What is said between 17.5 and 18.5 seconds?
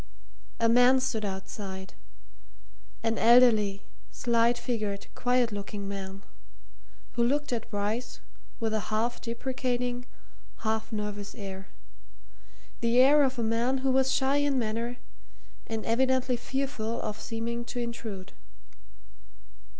to intrude.